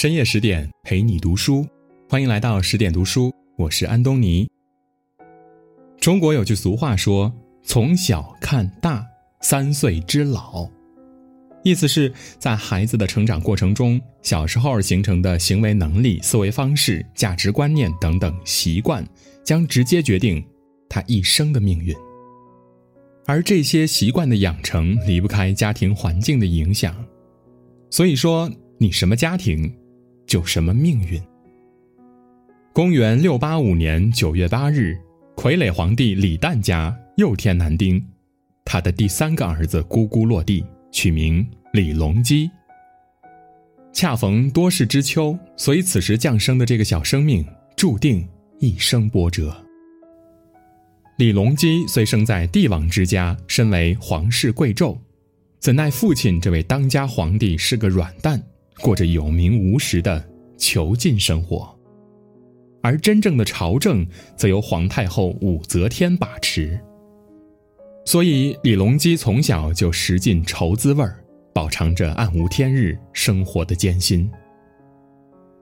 [0.00, 1.66] 深夜十点陪你读书，
[2.08, 4.48] 欢迎来到十点读书，我是安东尼。
[5.98, 7.34] 中国有句俗话说
[7.66, 9.04] ：“从小看大，
[9.40, 10.70] 三岁知老。”
[11.64, 19.04] 意思是在孩子的成长过程中，小时候形成的行为能力、思维方式、价值观念等等习惯，
[19.42, 20.40] 将直接决定
[20.88, 21.92] 他一生的命运。
[23.26, 27.04] 而这些习惯的养成离不开家庭环境的影响，
[27.90, 28.48] 所以说。
[28.80, 29.76] 你什么家庭，
[30.28, 31.20] 就什么命运。
[32.72, 34.96] 公元六八五年九月八日，
[35.34, 38.00] 傀儡皇帝李旦家又添男丁，
[38.64, 42.48] 他的第三个儿子咕咕落地，取名李隆基。
[43.92, 48.24] 恰逢多事之秋，所以此时降生的这个小生命注定
[48.60, 49.56] 一生波折。
[51.16, 54.96] 李隆基虽生在帝王之家，身为皇室贵胄，
[55.58, 58.40] 怎奈父亲这位当家皇帝是个软蛋。
[58.80, 60.22] 过着有名无实的
[60.56, 61.68] 囚禁生活，
[62.82, 64.06] 而真正的朝政
[64.36, 66.78] 则由皇太后武则天把持。
[68.04, 71.22] 所以李隆基从小就食尽愁滋味儿，
[71.52, 74.30] 饱尝着暗无天日生活的艰辛。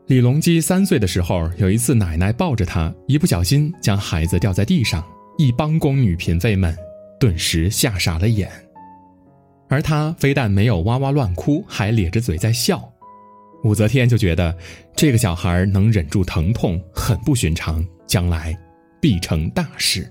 [0.07, 5.05] 李隆基三岁的时候，有一次奶奶抱着他，一不小心将孩子掉在地上，
[5.37, 6.73] 一帮宫女嫔妃们
[7.19, 8.49] 顿时吓傻了眼，
[9.69, 12.89] 而他非但没有哇哇乱哭，还咧着嘴在笑。
[13.67, 14.57] 武则天就觉得
[14.95, 18.57] 这个小孩能忍住疼痛很不寻常，将来
[19.01, 20.09] 必成大事。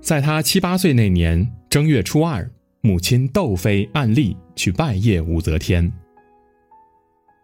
[0.00, 5.90] 在他七八岁那年正月初二，母亲窦妃按例去拜谒武则天。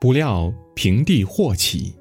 [0.00, 1.94] 不料平地祸起，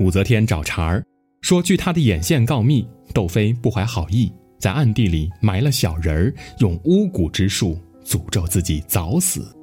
[0.00, 1.04] 武则天找茬儿
[1.42, 9.54] 说：“据她的眼线告密，窦妃不怀好意，在暗地里埋了小人儿，用巫蛊之术诅咒自己早死。”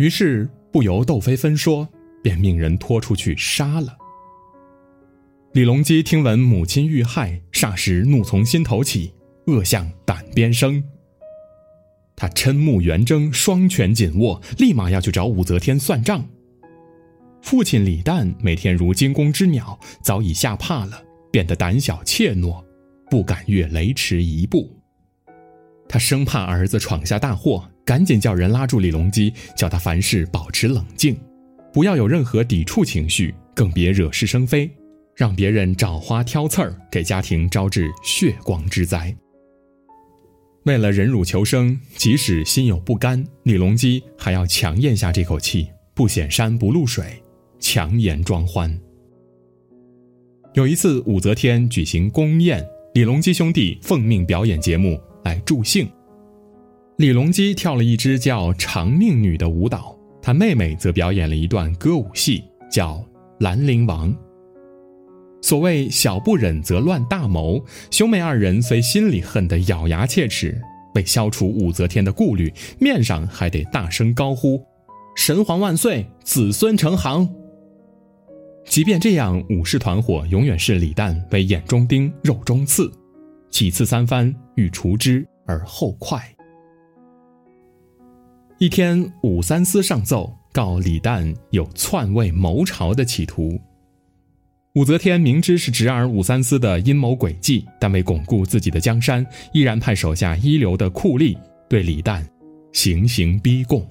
[0.00, 0.48] 于是。
[0.72, 1.86] 不由窦妃分说，
[2.22, 3.98] 便命人拖出去杀了。
[5.52, 9.12] 李隆基听闻母亲遇害，霎时怒从心头起，
[9.46, 10.82] 恶向胆边生。
[12.16, 16.26] 他瞠目圆睁，双拳紧握，立马要去找武则天算账。
[17.42, 22.64] 父亲李旦每天如惊弓之鸟，早已吓怕了，变得胆小怯懦，
[23.10, 24.74] 不敢越雷池一步。
[25.86, 27.71] 他生怕儿子闯下大祸。
[27.84, 31.16] 赶紧叫人拉住李隆基，叫他凡事保持冷静，
[31.72, 34.70] 不要有任何抵触情绪，更别惹是生非，
[35.16, 39.14] 让别人找花挑刺儿，给家庭招致血光之灾。
[40.64, 47.20] 为了忍辱求生，即使心有不甘，李隆基还要强咽下这口气，不显山不露水，
[47.58, 48.72] 强颜装欢。
[50.54, 52.64] 有一次，武则天举行宫宴，
[52.94, 55.90] 李隆基兄弟奉命表演节目来助兴。
[57.02, 62.94] 李隆基跳了一支叫《长命女》的舞蹈，他妹妹则表演了一段歌舞戏，叫
[63.40, 64.14] 《兰陵王》。
[65.40, 70.56] 所谓“小不忍则乱大谋”，兄妹二人虽心里恨得咬牙切齿，
[70.94, 74.64] 为消除武则天的顾虑，面上还得大声高呼
[75.16, 77.28] ：“神皇万岁，子孙成行。”
[78.64, 82.88] 即便这样，武士团伙永远是李旦为眼中钉、肉中刺，
[83.50, 86.22] 几次三番欲除之而后快。
[88.62, 93.60] 一天，武三思上奏告李旦有篡位谋朝的企图。
[94.74, 101.36] 武则天明知是侄儿武三思的阴谋诡计，但为巩固自己的江山，依然派手下一流的酷吏
[101.68, 102.24] 对李旦
[102.72, 103.84] 行刑逼供。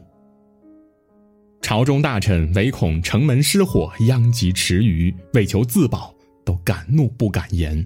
[1.62, 6.16] 朝中大臣唯恐城门失火，殃及池鱼，为求自保，
[6.46, 7.84] 都敢怒不敢言。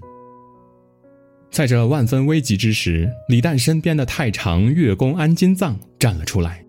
[1.50, 6.64] 在这万分危急之时，李旦身边的太常乐工安金藏站了出来。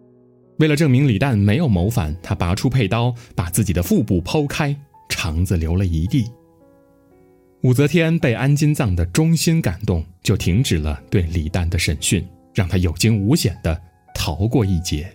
[0.60, 4.76] 为了证明李旦没有谋反，他拔出佩刀，把自己的腹部剖开，
[5.08, 6.30] 肠子流了一地。
[7.62, 13.80] 武则天被安金藏的忠心感动，就停止了对李旦的审讯，让他有惊无险地
[14.16, 15.12] 逃过一劫。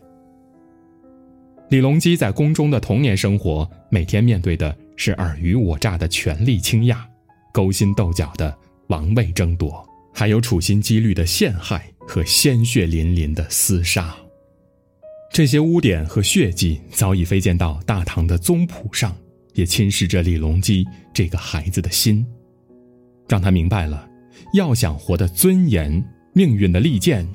[1.71, 6.97] 李隆基在宫中的童年生活，每天面对的是尔虞我诈的权力倾轧，
[7.53, 8.57] 勾心斗角的
[8.89, 14.15] 王位争夺，还有处心积虑的陷害和鲜血淋淋的厮杀。
[15.33, 19.17] 这些污点和血迹早已飞溅到大唐的宗谱上，
[19.55, 20.85] 也侵蚀着李隆基
[21.15, 22.25] 这个孩子的心，
[23.27, 24.07] 让他明白了，
[24.53, 27.27] 要想活得尊严，命运的利剑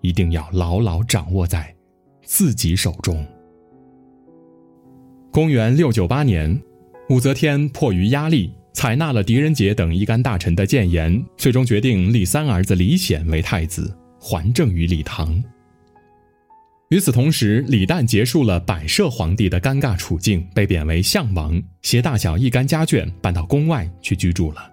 [0.00, 1.72] 一定要牢牢掌握在
[2.24, 3.24] 自己手中。
[5.30, 6.60] 公元六九八年，
[7.08, 15.40] 武则天迫于压力，采纳了狄仁杰等一干大臣的谏言，最终决定立三儿子李显为太子，还政于李唐。
[16.90, 24.70] 与此同时，李旦结束了百摄皇帝的尴尬处境，被贬为相王，携大小一干家眷搬到宫外去居住了。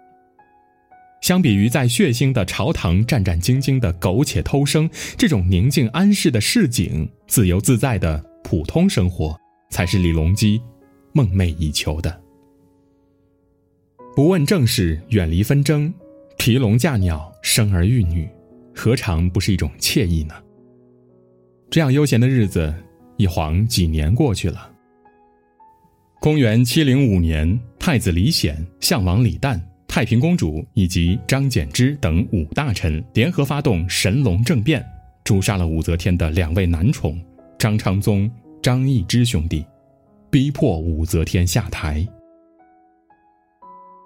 [1.22, 10.62] 相比于在血腥的朝堂战战兢兢的苟且偷生，这种宁静安适的市井、自由自在的普通生活，才是李隆基
[11.14, 12.22] 梦寐以求的。
[14.16, 15.92] 不问政事，远离纷争，
[16.38, 18.28] 提笼架鸟，生儿育女，
[18.76, 20.36] 何尝不是一种惬意呢？
[21.72, 22.74] 这样悠闲的日子，
[23.16, 24.70] 一晃几年过去了。
[26.20, 29.58] 公元七零五年，太子李显、相王李旦。
[29.88, 34.86] 太平公主以及张柬之等五大臣联合发动神龙政变，
[35.24, 37.18] 诛杀了武则天的两位男宠
[37.58, 38.30] 张昌宗、
[38.62, 39.66] 张易之兄弟，
[40.30, 42.06] 逼迫武则天下台。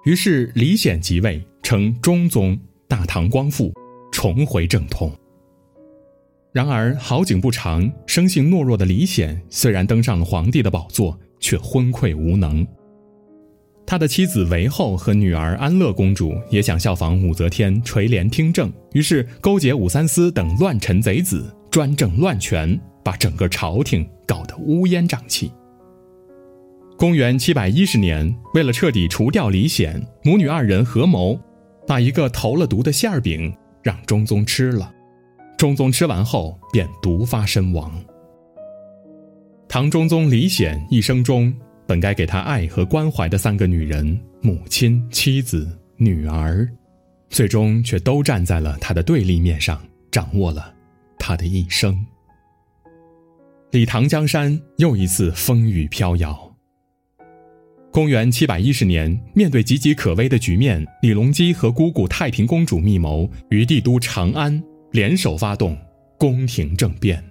[0.05, 2.55] 于是李显即位，称中宗，
[2.87, 3.73] 大唐光复，
[4.11, 5.11] 重回正统。
[6.55, 12.65] 然而好景不长，生性懦弱的李显虽然登上了皇帝的宝座，却昏聩无能。
[13.85, 25.51] 他的妻子韦后和女儿安乐公主也想效仿武则天垂帘听政，于是勾结武三思等乱臣贼子，专政乱权，把整个朝廷搞得乌烟瘴气。
[26.97, 31.37] 公元七百一十年，为了彻底除掉李显，母女二人合谋，
[31.85, 33.53] 把一个投了毒的馅饼
[33.83, 34.89] 让中宗吃了，
[35.57, 37.91] 中宗吃完后便毒发身亡。
[39.67, 41.53] 唐中宗李显一生中。
[41.87, 46.67] 本该给他爱和关怀的三个女人，母亲、妻子、女儿，
[47.29, 49.79] 最终却都站在了他的对立面上，
[50.09, 50.73] 掌握了
[51.19, 52.03] 他的一生。
[53.69, 56.55] 李唐江山又一次风雨飘摇。
[57.91, 64.59] 公元七百一十年，面对岌岌可危的局面，李隆基和姑姑太平公主密谋，于帝都长安
[64.95, 65.77] 联手发动
[66.17, 67.21] 宫廷政变。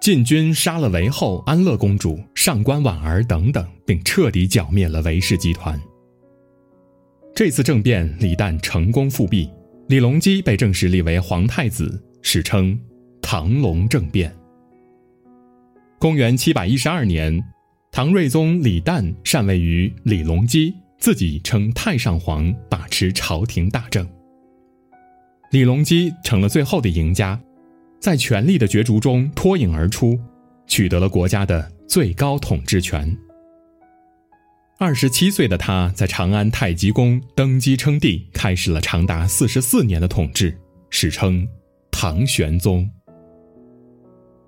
[0.00, 5.76] 禁军杀了韦后、安乐公主、上官婉儿等等，并彻底剿灭了韦氏集团。
[7.34, 9.50] 这次政变，李旦成功复辟，
[9.88, 12.78] 李隆基被正式立为皇太子，史称
[13.20, 14.32] 唐隆政变。
[15.98, 17.36] 公元七百一十二年，
[17.90, 24.08] 唐睿宗李旦禅位于李隆基，自己称太上皇，把持朝廷大政。
[25.52, 27.38] 李隆基成了最后的赢家。
[28.00, 30.18] 在权力的角逐中脱颖而出，
[30.66, 33.14] 取得了国家的最高统治权。
[34.78, 40.56] 二十七岁的他在长安太极宫登基称帝，开始了长达四十四年的统治，
[40.88, 41.46] 史称
[41.90, 42.88] 唐玄宗。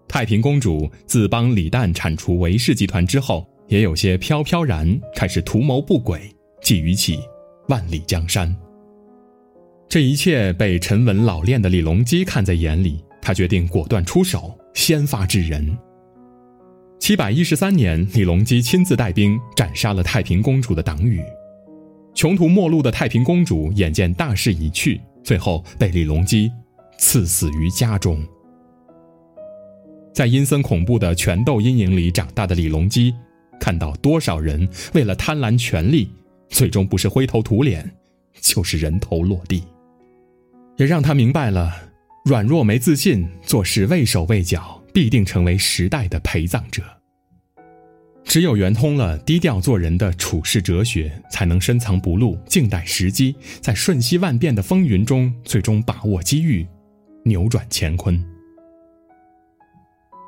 [0.08, 7.20] 太平公主自帮李旦铲除韦氏集团之后，也有些飘飘然，开始图谋不轨，觊觎起
[7.68, 8.56] 万里江山。
[9.88, 13.04] 这一切被沉稳老练的李隆基看在眼里。
[13.26, 15.74] 他决定果断出手，先发制人。
[16.98, 21.22] 七百一十三年，李隆基亲自带兵斩杀了太平公主的党羽，
[22.14, 26.52] 穷途末路的太平公主眼见大势已去，最后被李隆基
[26.98, 28.22] 赐死于家中。
[30.12, 33.14] 在阴森恐怖的权斗阴影里长大的李隆基，
[33.58, 36.10] 看到多少人为了贪婪权力，
[36.50, 37.90] 最终不是灰头土脸，
[38.38, 39.62] 就是人头落地，
[40.76, 41.72] 也让他明白了。
[42.24, 46.82] 软弱没自信，做事畏手畏脚，必定成为时代的陪葬者。
[48.24, 56.66] 只有圆通了低调做人的处世哲学，才能深藏不露，静待时机，在瞬息万变的风云中，最终把握机遇，
[57.24, 58.24] 扭转乾坤。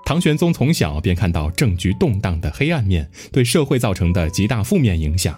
[0.05, 5.37] 唐玄宗从小便看到政局动荡的黑暗面对社会造成的极大负面影响，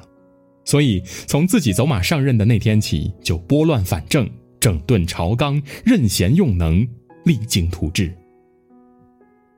[0.65, 4.29] 所以从自己走马上任的那天起，就拨乱反正。
[4.61, 6.87] 整顿朝纲，任贤用能，
[7.25, 8.13] 励精图治。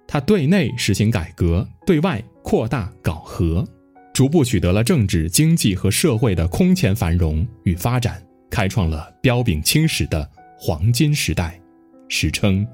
[0.06, 3.64] 他对内实行改革，对外扩大搞和，
[4.12, 10.28] 逐步取得了政治、经济和社会的空前繁荣与发展，开创了彪炳青史的
[10.58, 11.60] 黄金时代，
[12.08, 12.66] 史称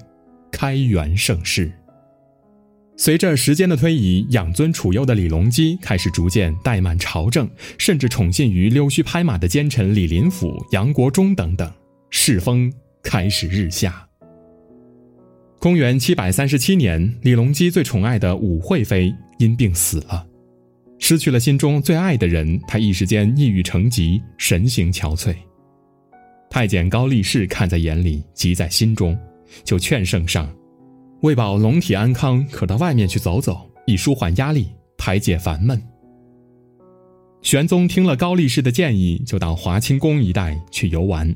[0.51, 1.71] 开元盛世。
[2.99, 11.71] 随着时间的推移，养尊处优的李隆基开始逐渐怠慢朝政，甚至宠信于溜须拍马的奸臣李林甫、杨国忠等等。
[12.09, 12.71] 世风
[13.03, 14.07] 开始日下。
[15.59, 20.25] 公元七百三十七年，李隆基最宠爱的武惠妃因病死了，
[20.99, 25.35] 失去了心中最爱的人，他一时间抑郁成疾，神形憔悴。
[26.49, 29.17] 太监高力士看在眼里，急在心中，
[29.63, 30.49] 就劝圣上，
[31.21, 35.81] 为保龙体安康，可到外面去走走，以舒缓压力，排解烦闷。
[37.41, 41.35] 玄宗听了高力士的建议，就到华清宫一带去游玩。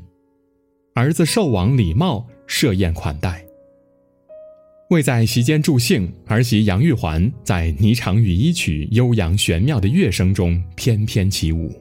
[0.93, 3.45] 儿子寿王李瑁设宴款待。
[4.89, 11.71] 为在席间助兴，儿媳杨玉环在霓裳羽衣曲悠扬玄妙的乐声中翩翩起舞。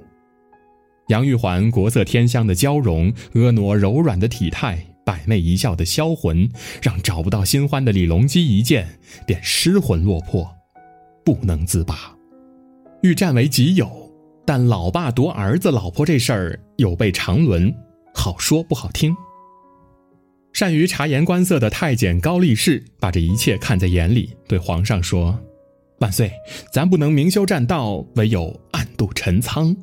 [1.09, 6.49] 杨玉环国色天香的娇容，婀娜柔软的体态，百媚一笑的销魂，
[6.81, 8.87] 让找不到新欢的李隆基一见
[9.27, 10.49] 便失魂落魄，
[11.25, 12.17] 不能自拔，
[13.03, 13.91] 欲占为己有。
[14.47, 17.75] 但老爸夺儿子老婆这事儿有悖常伦，
[18.21, 19.17] 好说不好听。
[20.53, 25.41] 善于察言观色的太监高力士把这一切看在眼里，对皇上说
[26.01, 26.31] ：“万岁，
[26.71, 29.75] 咱不能明修栈道，唯有暗度陈仓。”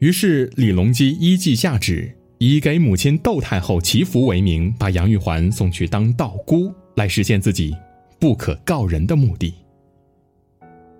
[0.00, 7.74] 于是李隆基依计下旨，以给母亲窦太后祈福为名，把杨玉环送去当道姑，来实现自己
[8.20, 9.54] 不可告人的目的。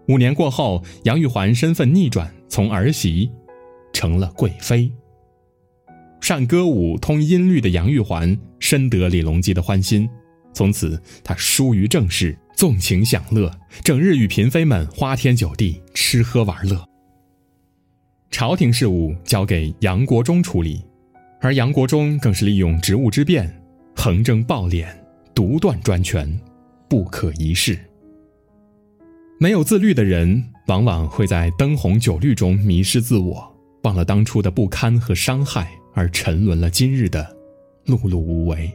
[0.08, 3.30] 五年过后，杨玉环身份逆转，从儿媳
[3.92, 4.90] 成了贵妃。
[6.20, 10.08] 善歌舞、通音律的杨玉环深得李隆基的欢心，
[10.52, 13.50] 从此她疏于政事，纵情享乐，
[13.82, 16.84] 整日与嫔妃们花天酒地，吃喝玩乐。
[18.30, 20.84] 朝廷事务交给杨国忠处理，
[21.40, 23.62] 而杨国忠更是利用职务之便，
[23.96, 24.86] 横征暴敛，
[25.34, 26.38] 独断专权，
[26.88, 27.78] 不可一世。
[29.40, 35.70] 没有自律的人，往往会在灯红酒绿中迷失自我，忘了当初的不堪和伤害。
[35.94, 37.36] 而沉沦了今日的
[37.86, 38.70] 碌碌无为。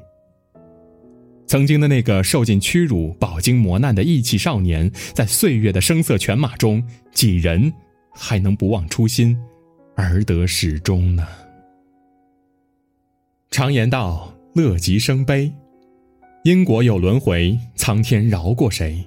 [1.45, 7.71] 曾经的那个受尽屈辱、饱经磨难的义气少年，在岁月的声色犬马中，几人
[8.11, 9.37] 还能不忘初心，
[9.95, 11.27] 而得始终呢？
[13.51, 15.53] 常言道：“乐极生悲，
[16.43, 19.03] 因果有轮回，苍天饶过谁？”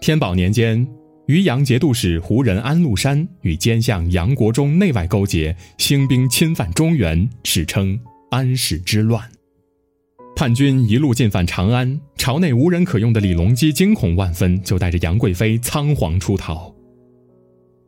[0.00, 0.84] 天宝年间。
[1.28, 9.22] 渔阳节度使胡人安禄山与奸相杨国忠内外勾结，兴兵侵犯中原，史称安史之乱。
[10.34, 16.74] 叛军一路进犯长安，朝内无人可用的李隆基惊恐万分，就带着杨贵妃仓皇出逃。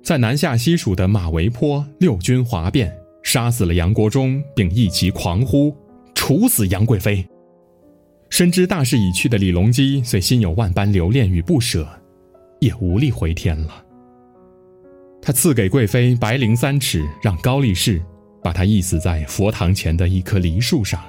[0.03, 5.75] 在南下西蜀的马嵬坡，六军哗变，杀死了杨国忠，并一齐狂呼
[6.15, 7.27] ：“处死杨贵妃！”
[8.29, 11.89] 深知大势已去的李隆基，虽心有万般留恋与不舍。
[12.61, 13.85] 也无力回天了。
[15.21, 18.01] 他赐给贵妃白绫三尺，让高力士
[18.43, 21.03] 把她缢死在佛堂前的一棵梨树上。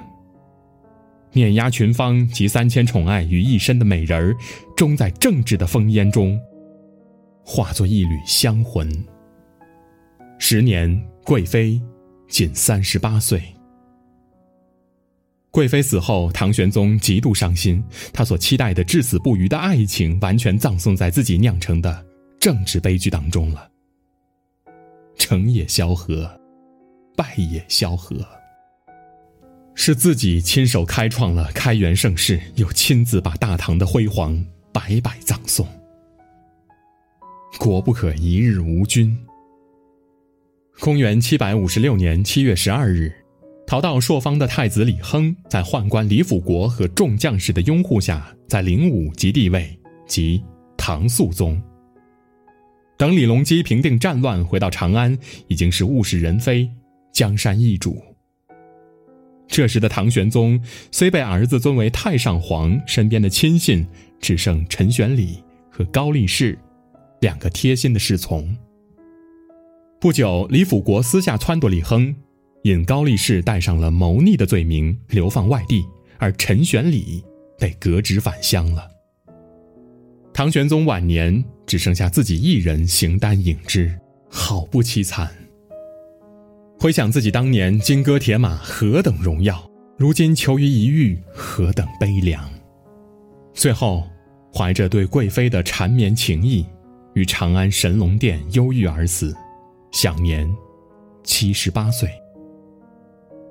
[1.32, 4.36] 碾压群芳及三千宠爱于一身的美人儿，
[4.76, 6.38] 终在政治的烽烟中，
[7.42, 8.86] 化作一缕香魂。
[10.38, 11.80] 时年，贵妃
[12.28, 13.42] 仅三十八岁。
[15.52, 22.04] 贵妃死后，唐玄宗极度伤心，他所期待的至死不渝的爱情，完全葬送在自己酿成的
[22.40, 23.70] 政治悲剧当中了。
[25.18, 26.40] 成也萧何，
[27.14, 28.16] 败也萧何。
[29.74, 34.42] 是自己亲手开创了开元盛世，又亲自把大唐的辉煌
[34.72, 35.68] 白白葬送。
[37.58, 39.14] 国不可一日无君。
[40.80, 43.21] 公元七百五十六年七月十二日。
[43.66, 50.42] 逃到朔方的太子李亨，在宦官李辅国和众将士的拥护下，在灵武即帝位，即
[50.76, 51.60] 唐肃宗。
[52.98, 55.16] 等李隆基平定战乱，回到长安，
[55.48, 56.70] 已经是物是人非，
[57.12, 58.02] 江山易主。
[59.48, 63.86] 这时的唐玄宗虽被儿子尊为太上皇，身边的亲信
[64.20, 66.58] 只剩陈玄礼和高力士
[67.20, 68.54] 两个贴心的侍从。
[69.98, 72.14] 不久，李辅国私下撺掇李亨。
[72.62, 75.84] 引高力士带上了谋逆的罪名，流放外地，
[76.18, 77.24] 而陈玄礼
[77.58, 78.88] 被革职返乡了。
[80.32, 83.92] 唐玄宗晚年只剩下自己一人形单影只，
[84.30, 85.28] 好不凄惨。
[86.78, 92.48] 回想自己当年金戈铁马何等荣耀，如今求于一遇何等悲凉。
[93.52, 94.04] 最后，
[94.54, 96.64] 怀着对贵妃的缠绵情意，
[97.14, 99.36] 于长安神龙殿忧郁而死，
[99.90, 100.48] 享年
[101.24, 102.08] 七十八岁。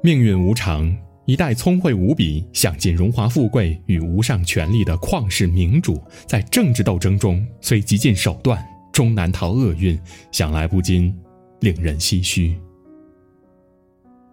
[0.04, 0.92] 命运无常，
[1.26, 8.60] 一代聪慧无比、享尽荣华富贵与无上权力的旷世明主，在政治斗争中虽极尽手段，
[8.92, 10.00] 终难逃厄运，
[10.32, 11.16] 想来不禁
[11.60, 12.58] 令人唏嘘。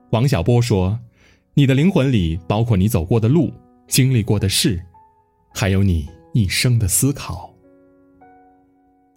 [0.08, 0.98] 王小波说
[1.52, 3.52] ：“你的灵魂里包括你走过的路、
[3.86, 4.82] 经历过的事，
[5.52, 7.54] 还有你一生的思考。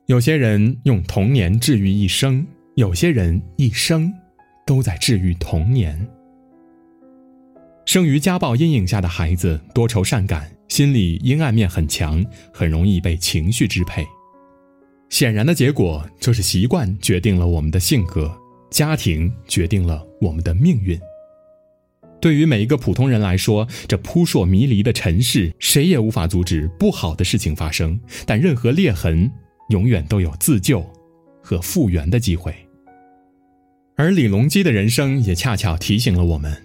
[0.07, 4.13] 有些人用童年治愈一生，有些人一生
[4.65, 5.97] 都在治愈童年。”
[7.85, 12.23] 生于家暴阴影下的孩子多愁善感，心里阴暗面很强，
[12.53, 14.05] 很容易被情绪支配。
[15.09, 18.33] 显然的结果就是习惯决定了我们的性格，
[18.69, 20.97] 家庭决定了我们的命运。
[22.21, 27.99] 对于每一个普通人来说，这扑朔迷离的尘世，谁也无法阻止不好的事情发生。
[28.25, 29.29] 但任何裂痕，
[29.69, 30.87] 永远都有自救
[31.41, 32.53] 和复原的机会。
[33.97, 36.55] 而李隆基的人生也恰巧提醒了我们：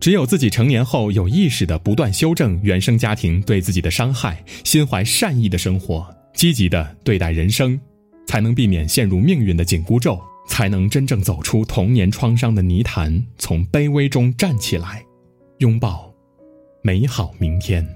[0.00, 7.78] 只有自己成年后有意识的不断修正原生家庭对自己的伤害，心怀善意的生活，积极的对待人生，
[8.26, 10.20] 才能避免陷入命运的紧箍咒。
[10.50, 15.04] 才能真正走出童年创伤的泥潭，从卑微中站起来，
[15.58, 16.10] 拥抱
[16.82, 17.86] 美好明天。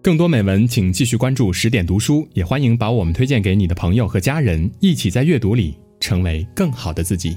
[0.00, 7.36] 更多美文，请继续关注十点读书，也欢迎把我们推荐给你的朋友和家人，一起在阅读里成为更好的自己。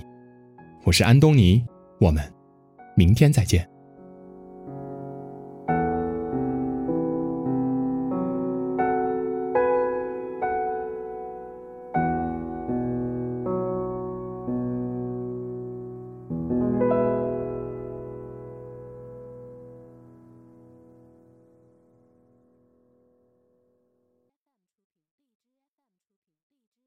[0.84, 1.66] 我是安东尼，
[2.00, 2.24] 我们
[2.96, 3.73] 明天再见。